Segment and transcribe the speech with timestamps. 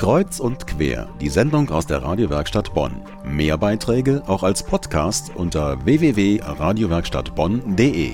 [0.00, 3.02] Kreuz und quer, die Sendung aus der Radiowerkstatt Bonn.
[3.22, 8.12] Mehr Beiträge auch als Podcast unter www.radiowerkstattbonn.de.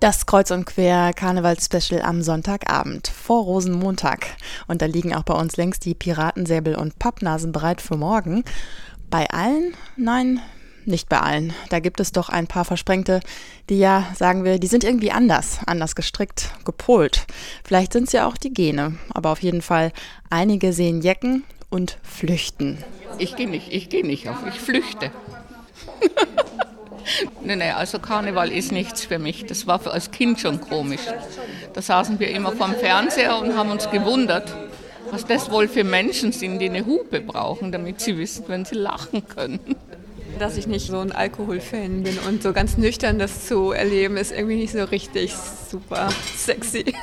[0.00, 4.26] Das Kreuz und Quer Karnevalsspecial am Sonntagabend vor Rosenmontag.
[4.66, 8.42] Und da liegen auch bei uns längst die Piratensäbel und Pappnasen bereit für morgen.
[9.08, 9.74] Bei allen?
[9.96, 10.40] Nein,
[10.88, 11.52] nicht bei allen.
[11.68, 13.20] Da gibt es doch ein paar Versprengte,
[13.68, 17.26] die ja, sagen wir, die sind irgendwie anders, anders gestrickt, gepolt.
[17.64, 19.92] Vielleicht sind es ja auch die Gene, aber auf jeden Fall
[20.30, 22.78] einige sehen Jecken und flüchten.
[23.18, 25.10] Ich gehe nicht, ich gehe nicht auf, ich flüchte.
[27.44, 29.46] nee, nee, also Karneval ist nichts für mich.
[29.46, 31.02] Das war als Kind schon komisch.
[31.74, 34.54] Da saßen wir immer vorm Fernseher und haben uns gewundert,
[35.10, 38.74] was das wohl für Menschen sind, die eine Hupe brauchen, damit sie wissen, wenn sie
[38.74, 39.76] lachen können
[40.38, 44.32] dass ich nicht so ein Alkoholfan bin und so ganz nüchtern das zu erleben, ist
[44.32, 45.34] irgendwie nicht so richtig
[45.70, 46.94] super sexy.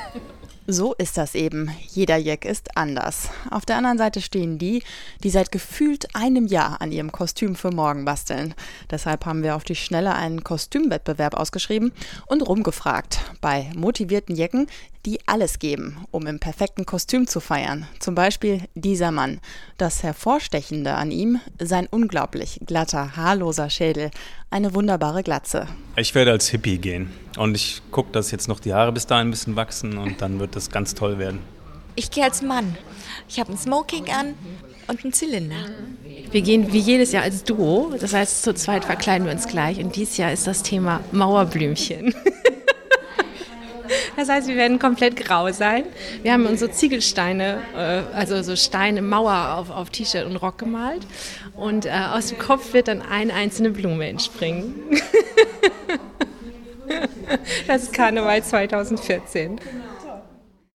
[0.68, 1.70] So ist das eben.
[1.90, 3.30] Jeder Jack ist anders.
[3.52, 4.82] Auf der anderen Seite stehen die,
[5.22, 8.52] die seit gefühlt einem Jahr an ihrem Kostüm für morgen basteln.
[8.90, 11.92] Deshalb haben wir auf die Schnelle einen Kostümwettbewerb ausgeschrieben
[12.26, 14.66] und rumgefragt bei motivierten Jecken,
[15.06, 17.86] die alles geben, um im perfekten Kostüm zu feiern.
[18.00, 19.40] Zum Beispiel dieser Mann.
[19.78, 24.10] Das Hervorstechende an ihm, sein unglaublich glatter, haarloser Schädel,
[24.50, 25.68] eine wunderbare Glatze.
[25.96, 29.28] Ich werde als Hippie gehen und ich gucke, dass jetzt noch die Haare bis dahin
[29.28, 31.38] ein bisschen wachsen und dann wird das ganz toll werden.
[31.94, 32.76] Ich gehe als Mann.
[33.28, 34.34] Ich habe ein Smoking an
[34.88, 35.66] und einen Zylinder.
[36.30, 39.78] Wir gehen wie jedes Jahr als Duo, das heißt zu zweit verkleiden wir uns gleich
[39.78, 42.14] und dieses Jahr ist das Thema Mauerblümchen.
[44.16, 45.84] Das heißt, wir werden komplett grau sein.
[46.22, 51.06] Wir haben unsere Ziegelsteine, äh, also so Steine, Mauer auf, auf T-Shirt und Rock gemalt.
[51.54, 54.74] Und äh, aus dem Kopf wird dann eine einzelne Blume entspringen.
[57.66, 59.60] Das ist Karneval 2014.